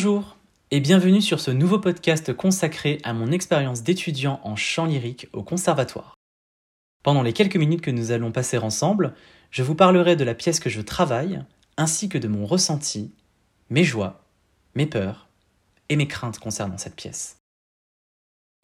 [0.00, 0.36] Bonjour
[0.70, 5.42] et bienvenue sur ce nouveau podcast consacré à mon expérience d'étudiant en chant lyrique au
[5.42, 6.14] conservatoire.
[7.02, 9.12] Pendant les quelques minutes que nous allons passer ensemble,
[9.50, 11.42] je vous parlerai de la pièce que je travaille,
[11.76, 13.12] ainsi que de mon ressenti,
[13.70, 14.22] mes joies,
[14.76, 15.26] mes peurs
[15.88, 17.38] et mes craintes concernant cette pièce.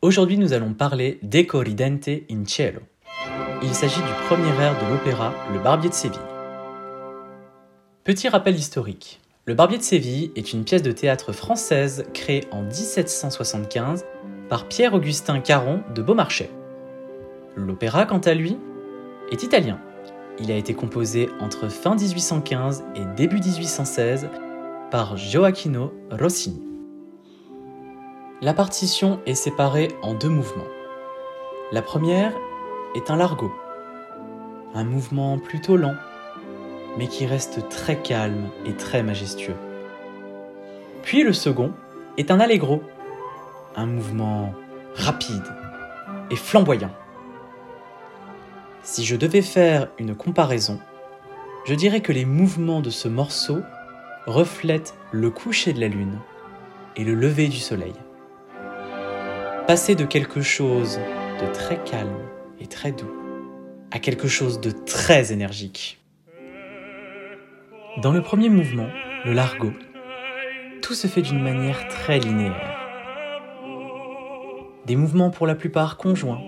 [0.02, 2.82] Aujourd'hui, nous allons parler d'Eco ridente in cielo.
[3.60, 6.20] Il s'agit du premier air de l'opéra Le Barbier de Séville.
[8.04, 9.18] Petit rappel historique.
[9.46, 14.06] Le Barbier de Séville est une pièce de théâtre française créée en 1775
[14.48, 16.48] par Pierre-Augustin Caron de Beaumarchais.
[17.54, 18.56] L'opéra, quant à lui,
[19.30, 19.78] est italien.
[20.38, 24.30] Il a été composé entre fin 1815 et début 1816
[24.90, 26.62] par Gioacchino Rossini.
[28.40, 30.64] La partition est séparée en deux mouvements.
[31.70, 32.32] La première
[32.94, 33.52] est un largo,
[34.72, 35.96] un mouvement plutôt lent
[36.98, 39.56] mais qui reste très calme et très majestueux.
[41.02, 41.72] Puis le second
[42.16, 42.82] est un allegro,
[43.76, 44.54] un mouvement
[44.94, 45.44] rapide
[46.30, 46.92] et flamboyant.
[48.82, 50.78] Si je devais faire une comparaison,
[51.66, 53.60] je dirais que les mouvements de ce morceau
[54.26, 56.18] reflètent le coucher de la lune
[56.96, 57.94] et le lever du soleil.
[59.66, 61.00] Passer de quelque chose
[61.40, 62.18] de très calme
[62.60, 63.10] et très doux
[63.90, 66.03] à quelque chose de très énergique.
[67.98, 68.88] Dans le premier mouvement,
[69.24, 69.72] le largo,
[70.82, 72.76] tout se fait d'une manière très linéaire.
[74.84, 76.40] Des mouvements pour la plupart conjoints,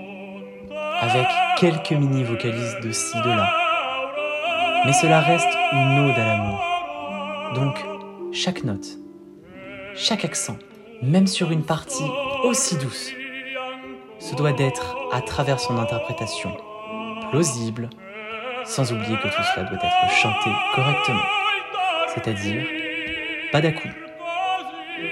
[1.00, 3.48] avec quelques mini-vocalises de ci, de là.
[4.84, 6.60] Mais cela reste une ode à l'amour.
[7.54, 7.76] Donc,
[8.32, 8.98] chaque note,
[9.94, 10.58] chaque accent,
[11.00, 12.10] même sur une partie
[12.42, 13.12] aussi douce,
[14.18, 16.50] se doit d'être, à travers son interprétation,
[17.30, 17.88] plausible,
[18.66, 21.22] sans oublier que tout cela doit être chanté correctement.
[22.14, 22.66] C'est-à-dire,
[23.52, 23.70] pas dà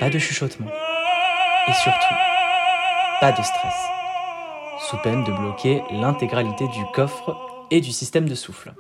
[0.01, 0.71] pas de chuchotement,
[1.69, 2.15] et surtout,
[3.21, 3.75] pas de stress,
[4.89, 7.37] sous peine de bloquer l'intégralité du coffre
[7.71, 8.73] et du système de souffle.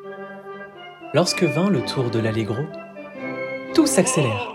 [1.12, 2.64] Lorsque vint le tour de l'allegro,
[3.74, 4.52] tout s'accélère.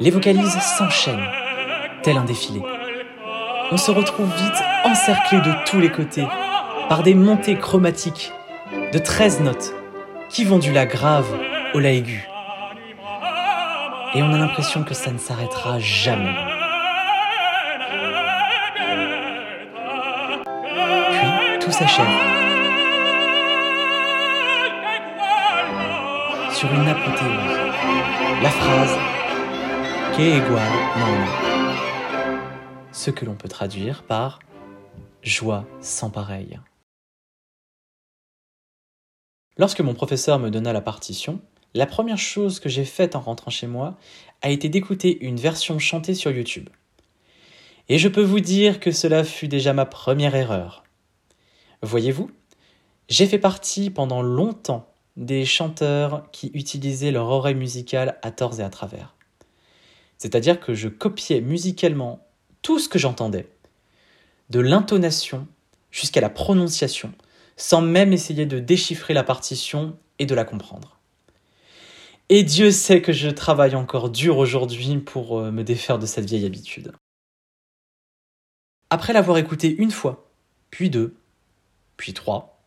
[0.00, 1.28] Les vocalises s'enchaînent,
[2.02, 2.62] tel un défilé.
[3.70, 6.26] On se retrouve vite encerclé de tous les côtés
[6.88, 8.32] par des montées chromatiques
[8.92, 9.72] de 13 notes
[10.28, 11.26] qui vont du La grave
[11.72, 12.28] au La aigu.
[14.14, 16.36] Et on a l'impression que ça ne s'arrêtera jamais.
[21.10, 22.06] Puis tout s'achève.
[26.50, 27.72] Sur une apothéose.
[28.42, 28.98] La phrase
[30.18, 31.26] non.
[32.92, 34.40] Ce que l'on peut traduire par
[35.22, 36.60] joie sans pareil.
[39.58, 41.40] Lorsque mon professeur me donna la partition,
[41.74, 43.96] la première chose que j'ai faite en rentrant chez moi
[44.40, 46.68] a été d'écouter une version chantée sur YouTube.
[47.88, 50.84] Et je peux vous dire que cela fut déjà ma première erreur.
[51.82, 52.30] Voyez-vous,
[53.08, 58.62] j'ai fait partie pendant longtemps des chanteurs qui utilisaient leur oreille musicale à tort et
[58.62, 59.14] à travers.
[60.16, 62.24] C'est-à-dire que je copiais musicalement
[62.62, 63.48] tout ce que j'entendais,
[64.50, 65.46] de l'intonation
[65.90, 67.12] jusqu'à la prononciation,
[67.56, 70.98] sans même essayer de déchiffrer la partition et de la comprendre.
[72.28, 76.24] Et Dieu sait que je travaille encore dur aujourd'hui pour euh, me défaire de cette
[76.24, 76.92] vieille habitude.
[78.90, 80.30] Après l'avoir écouté une fois,
[80.70, 81.14] puis deux,
[81.96, 82.62] puis trois,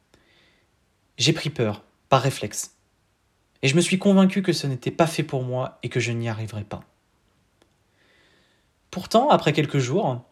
[1.17, 2.75] j'ai pris peur, par réflexe.
[3.61, 6.11] Et je me suis convaincu que ce n'était pas fait pour moi et que je
[6.11, 6.83] n'y arriverais pas.
[8.91, 10.23] Pourtant, après quelques jours,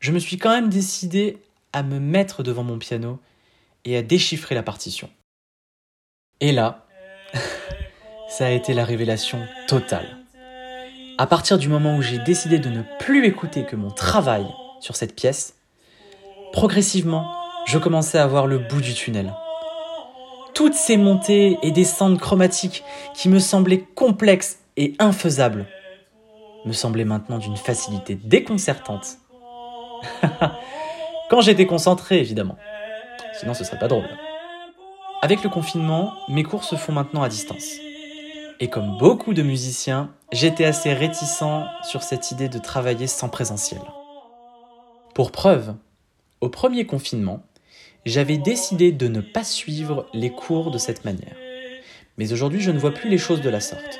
[0.00, 1.38] je me suis quand même décidé
[1.72, 3.20] à me mettre devant mon piano
[3.84, 5.10] et à déchiffrer la partition.
[6.40, 6.86] Et là,
[8.28, 10.18] ça a été la révélation totale.
[11.18, 14.46] À partir du moment où j'ai décidé de ne plus écouter que mon travail
[14.80, 15.56] sur cette pièce,
[16.52, 17.32] progressivement,
[17.66, 19.32] je commençais à voir le bout du tunnel.
[20.54, 22.82] Toutes ces montées et descentes chromatiques
[23.14, 25.66] qui me semblaient complexes et infaisables
[26.64, 29.18] me semblaient maintenant d'une facilité déconcertante.
[31.30, 32.56] Quand j'étais concentré, évidemment
[33.42, 34.08] sinon ce serait pas drôle.
[35.20, 37.74] Avec le confinement, mes cours se font maintenant à distance.
[38.60, 43.80] Et comme beaucoup de musiciens, j'étais assez réticent sur cette idée de travailler sans présentiel.
[45.12, 45.74] Pour preuve,
[46.40, 47.42] au premier confinement,
[48.06, 51.36] j'avais décidé de ne pas suivre les cours de cette manière.
[52.18, 53.98] Mais aujourd'hui, je ne vois plus les choses de la sorte.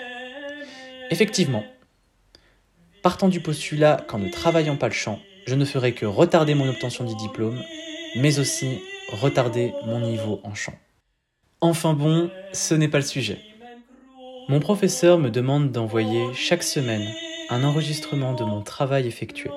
[1.11, 1.65] Effectivement,
[3.03, 5.19] partant du postulat qu'en ne travaillant pas le chant,
[5.49, 7.61] je ne ferai que retarder mon obtention du diplôme,
[8.15, 8.79] mais aussi
[9.12, 10.75] retarder mon niveau en chant.
[11.61, 13.38] Enfin bon, ce n'est pas le sujet.
[14.49, 17.09] Mon professeur me demande d'envoyer chaque semaine
[17.50, 19.50] un enregistrement de mon travail effectué.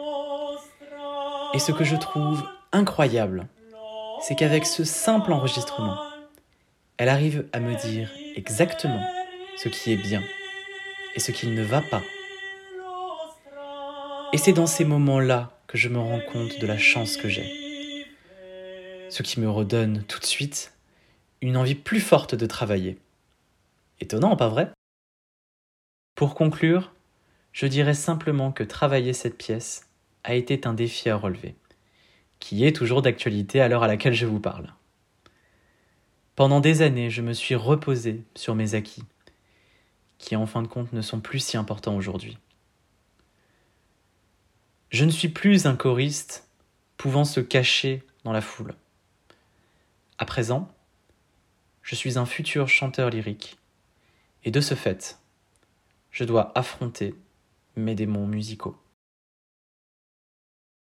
[1.54, 3.48] Et ce que je trouve incroyable,
[4.22, 5.98] c'est qu'avec ce simple enregistrement,
[6.98, 9.02] elle arrive à me dire exactement
[9.58, 10.22] ce qui est bien
[11.16, 12.04] et ce qui ne va pas.
[14.34, 17.65] Et c'est dans ces moments-là que je me rends compte de la chance que j'ai.
[19.16, 20.74] Ce qui me redonne tout de suite
[21.40, 22.98] une envie plus forte de travailler.
[24.02, 24.74] Étonnant, pas vrai?
[26.16, 26.92] Pour conclure,
[27.54, 29.88] je dirais simplement que travailler cette pièce
[30.26, 31.56] a été un défi à relever,
[32.40, 34.74] qui est toujours d'actualité à l'heure à laquelle je vous parle.
[36.36, 39.06] Pendant des années, je me suis reposé sur mes acquis,
[40.18, 42.38] qui en fin de compte ne sont plus si importants aujourd'hui.
[44.90, 46.50] Je ne suis plus un choriste
[46.98, 48.76] pouvant se cacher dans la foule.
[50.18, 50.74] À présent,
[51.82, 53.58] je suis un futur chanteur lyrique,
[54.46, 55.20] et de ce fait,
[56.10, 57.16] je dois affronter
[57.76, 58.78] mes démons musicaux.